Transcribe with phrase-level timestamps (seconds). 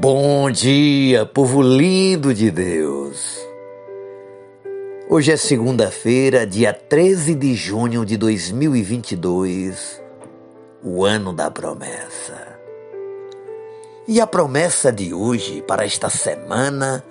[0.00, 3.36] Bom dia, povo lindo de Deus.
[5.10, 10.00] Hoje é segunda-feira, dia 13 de junho de 2022,
[10.84, 12.60] o ano da promessa.
[14.06, 17.02] E a promessa de hoje para esta semana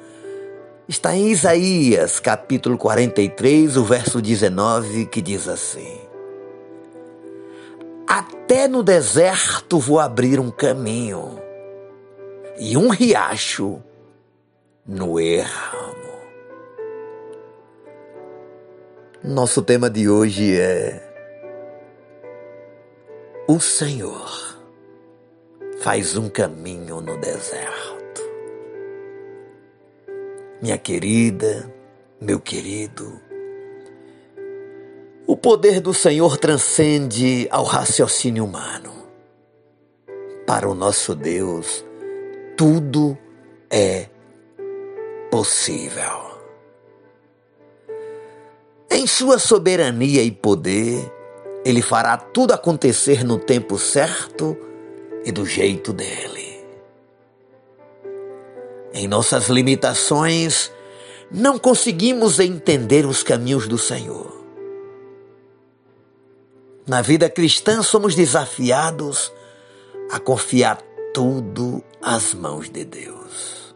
[0.88, 6.00] está em Isaías, capítulo 43, o verso 19, que diz assim:
[8.08, 11.47] Até no deserto vou abrir um caminho
[12.60, 13.82] e um riacho
[14.86, 15.98] no erramo.
[19.24, 21.04] Nosso tema de hoje é
[23.48, 24.58] O Senhor
[25.80, 28.22] faz um caminho no deserto.
[30.62, 31.72] Minha querida,
[32.20, 33.22] meu querido,
[35.28, 38.94] o poder do Senhor transcende ao raciocínio humano.
[40.48, 41.86] Para o nosso Deus,
[42.58, 43.16] tudo
[43.70, 44.08] é
[45.30, 46.28] possível.
[48.90, 51.14] Em sua soberania e poder,
[51.64, 54.58] ele fará tudo acontecer no tempo certo
[55.24, 56.66] e do jeito dele.
[58.92, 60.72] Em nossas limitações,
[61.30, 64.36] não conseguimos entender os caminhos do Senhor.
[66.88, 69.32] Na vida cristã, somos desafiados
[70.10, 70.82] a confiar
[71.14, 73.76] tudo às mãos de Deus.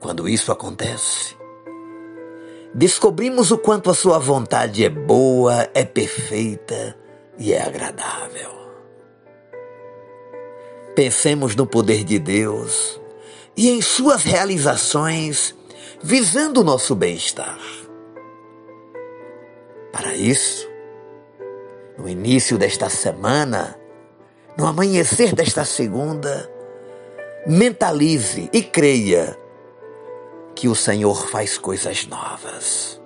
[0.00, 1.36] Quando isso acontece,
[2.74, 6.96] descobrimos o quanto a Sua vontade é boa, é perfeita
[7.38, 8.54] e é agradável.
[10.94, 13.00] Pensemos no poder de Deus
[13.56, 15.54] e em Suas realizações,
[16.02, 17.58] visando o nosso bem-estar.
[19.92, 20.68] Para isso,
[21.98, 23.78] no início desta semana,
[24.56, 26.50] no amanhecer desta segunda,
[27.46, 29.38] mentalize e creia
[30.54, 33.00] que o Senhor faz coisas novas.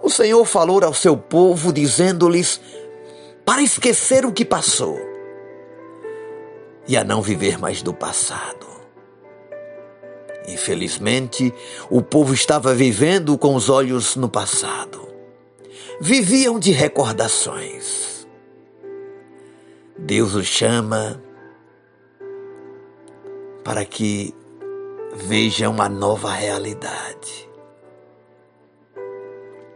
[0.00, 2.60] O Senhor falou ao seu povo, dizendo-lhes
[3.44, 5.00] para esquecer o que passou
[6.86, 8.66] e a não viver mais do passado.
[10.48, 11.52] Infelizmente,
[11.88, 15.08] o povo estava vivendo com os olhos no passado.
[16.00, 18.11] Viviam de recordações
[20.04, 21.22] Deus os chama
[23.62, 24.34] para que
[25.14, 27.48] vejam a nova realidade.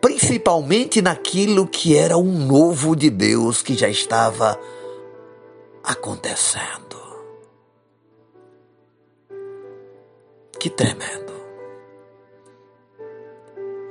[0.00, 4.58] Principalmente naquilo que era um novo de Deus que já estava
[5.84, 6.96] acontecendo.
[10.58, 11.32] Que tremendo.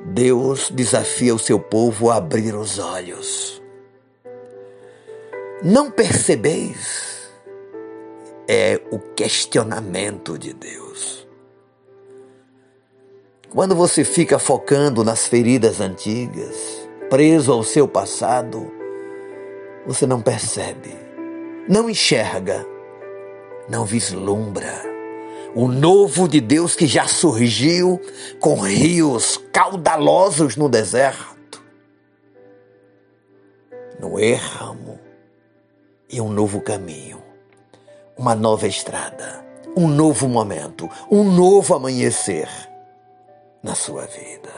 [0.08, 3.64] Deus desafia o seu povo a abrir os olhos
[5.64, 7.16] não percebeis?
[8.48, 11.28] É o questionamento de Deus.
[13.50, 18.72] Quando você fica focando nas feridas antigas, preso ao seu passado,
[19.86, 20.96] você não percebe,
[21.68, 22.66] não enxerga,
[23.70, 24.96] não vislumbra
[25.56, 28.00] o novo de Deus que já surgiu
[28.42, 31.64] com rios caudalosos no deserto,
[33.98, 34.85] no erramo
[36.10, 37.22] e um novo caminho,
[38.18, 39.46] uma nova estrada,
[39.76, 42.48] um novo momento, um novo amanhecer
[43.62, 44.54] na sua vida.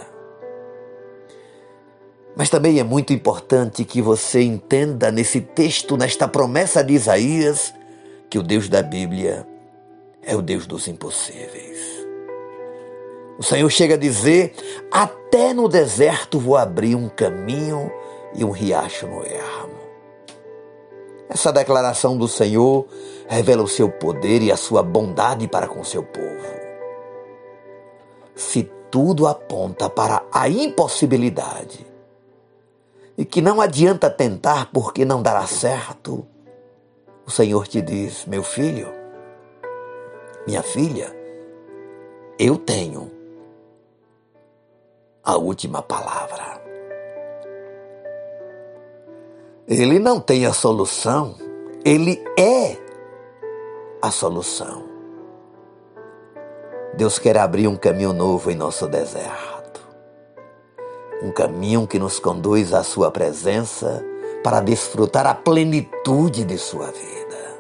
[2.36, 7.74] Mas também é muito importante que você entenda nesse texto, nesta promessa de Isaías,
[8.30, 9.48] que o Deus da Bíblia
[10.22, 12.06] é o Deus dos impossíveis.
[13.40, 14.54] O Senhor chega a dizer:
[14.92, 17.92] Até no deserto vou abrir um caminho
[18.36, 19.77] e um riacho no ermo.
[21.30, 22.88] Essa declaração do Senhor
[23.28, 26.58] revela o seu poder e a sua bondade para com seu povo.
[28.36, 31.86] Se tudo aponta para a impossibilidade
[33.18, 36.26] e que não adianta tentar porque não dará certo,
[37.26, 38.88] o Senhor te diz: meu filho,
[40.48, 41.14] minha filha,
[42.40, 43.12] eu tenho
[45.24, 46.47] a última palavra.
[49.68, 51.36] Ele não tem a solução,
[51.84, 52.78] ele é
[54.02, 54.86] a solução.
[56.94, 59.86] Deus quer abrir um caminho novo em nosso deserto.
[61.22, 64.02] Um caminho que nos conduz à Sua presença
[64.42, 67.60] para desfrutar a plenitude de Sua vida.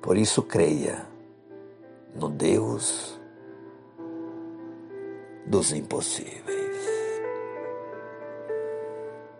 [0.00, 1.06] Por isso, creia
[2.14, 3.20] no Deus
[5.46, 6.69] dos impossíveis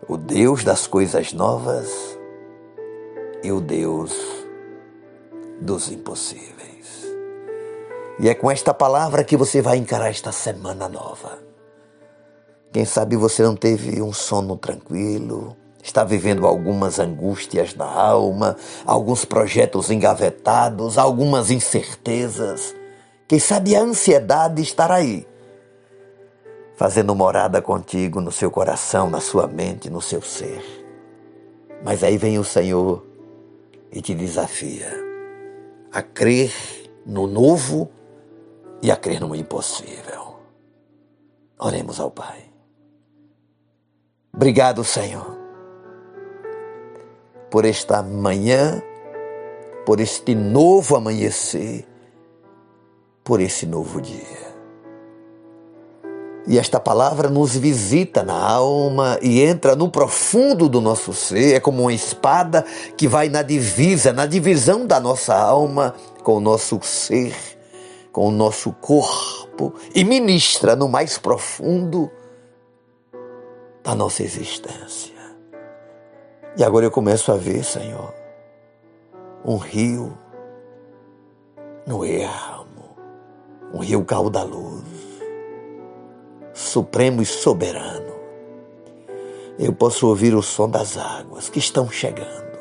[0.07, 2.17] o Deus das coisas novas
[3.43, 4.15] e o Deus
[5.59, 7.05] dos impossíveis.
[8.19, 11.39] E é com esta palavra que você vai encarar esta semana nova.
[12.71, 18.55] Quem sabe você não teve um sono tranquilo, está vivendo algumas angústias na alma,
[18.85, 22.73] alguns projetos engavetados, algumas incertezas.
[23.27, 25.27] Quem sabe a ansiedade estará aí,
[26.81, 30.63] fazendo morada contigo no seu coração, na sua mente, no seu ser.
[31.85, 33.05] Mas aí vem o Senhor
[33.91, 34.89] e te desafia
[35.93, 36.51] a crer
[37.05, 37.87] no novo
[38.81, 40.37] e a crer no impossível.
[41.59, 42.49] Oremos ao Pai.
[44.33, 45.37] Obrigado, Senhor,
[47.51, 48.81] por esta manhã,
[49.85, 51.87] por este novo amanhecer
[53.23, 54.50] por esse novo dia.
[56.47, 61.59] E esta palavra nos visita na alma e entra no profundo do nosso ser, é
[61.59, 62.65] como uma espada
[62.97, 65.93] que vai na divisa, na divisão da nossa alma
[66.23, 67.35] com o nosso ser,
[68.11, 72.09] com o nosso corpo e ministra no mais profundo
[73.83, 75.11] da nossa existência.
[76.57, 78.13] E agora eu começo a ver, Senhor,
[79.45, 80.17] um rio
[81.85, 82.61] no erro
[83.73, 84.83] um rio caudaloso,
[86.61, 88.11] supremo e soberano.
[89.59, 92.51] Eu posso ouvir o som das águas que estão chegando.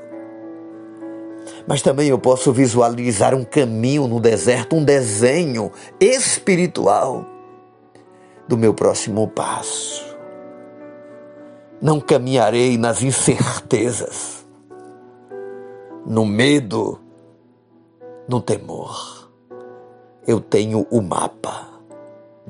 [1.66, 5.70] Mas também eu posso visualizar um caminho no deserto, um desenho
[6.00, 7.24] espiritual
[8.48, 10.04] do meu próximo passo.
[11.80, 14.46] Não caminharei nas incertezas,
[16.04, 16.98] no medo,
[18.28, 19.20] no temor
[20.26, 21.69] eu tenho o mapa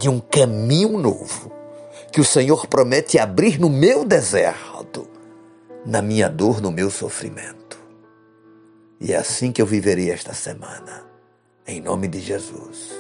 [0.01, 1.53] de um caminho novo
[2.11, 5.07] que o Senhor promete abrir no meu deserto,
[5.85, 7.79] na minha dor, no meu sofrimento.
[8.99, 11.05] E é assim que eu viverei esta semana.
[11.67, 12.93] Em nome de Jesus.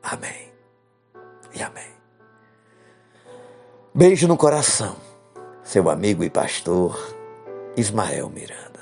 [0.00, 0.52] Amém.
[1.52, 1.92] E amém.
[3.92, 4.96] Beijo no coração.
[5.64, 6.96] Seu amigo e pastor
[7.76, 8.73] Ismael Miranda.